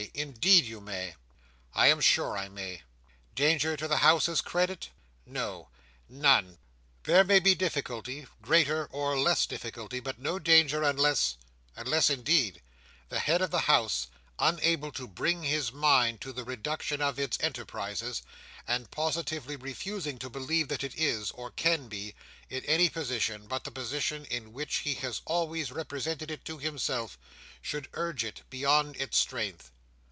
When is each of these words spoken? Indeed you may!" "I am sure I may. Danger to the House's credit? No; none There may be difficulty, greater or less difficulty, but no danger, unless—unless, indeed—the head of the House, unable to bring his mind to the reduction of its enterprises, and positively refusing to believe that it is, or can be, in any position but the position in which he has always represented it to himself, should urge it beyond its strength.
Indeed 0.15 0.65
you 0.65 0.81
may!" 0.81 1.13
"I 1.75 1.85
am 1.85 2.01
sure 2.01 2.35
I 2.35 2.49
may. 2.49 2.81
Danger 3.35 3.77
to 3.77 3.87
the 3.87 3.97
House's 3.97 4.41
credit? 4.41 4.89
No; 5.27 5.69
none 6.09 6.57
There 7.03 7.23
may 7.23 7.37
be 7.37 7.53
difficulty, 7.53 8.25
greater 8.41 8.87
or 8.87 9.15
less 9.15 9.45
difficulty, 9.45 9.99
but 9.99 10.17
no 10.17 10.39
danger, 10.39 10.81
unless—unless, 10.81 12.09
indeed—the 12.09 13.19
head 13.19 13.43
of 13.43 13.51
the 13.51 13.59
House, 13.59 14.07
unable 14.39 14.91
to 14.93 15.07
bring 15.07 15.43
his 15.43 15.71
mind 15.71 16.19
to 16.21 16.33
the 16.33 16.43
reduction 16.43 16.99
of 16.99 17.19
its 17.19 17.37
enterprises, 17.39 18.23
and 18.67 18.89
positively 18.89 19.55
refusing 19.55 20.17
to 20.17 20.31
believe 20.31 20.67
that 20.69 20.83
it 20.83 20.95
is, 20.95 21.29
or 21.29 21.51
can 21.51 21.87
be, 21.89 22.15
in 22.49 22.65
any 22.65 22.89
position 22.89 23.45
but 23.45 23.65
the 23.65 23.71
position 23.71 24.25
in 24.25 24.51
which 24.51 24.77
he 24.77 24.95
has 24.95 25.21
always 25.25 25.71
represented 25.71 26.31
it 26.31 26.43
to 26.43 26.57
himself, 26.57 27.19
should 27.61 27.87
urge 27.93 28.23
it 28.23 28.41
beyond 28.49 28.95
its 28.97 29.15
strength. 29.19 29.71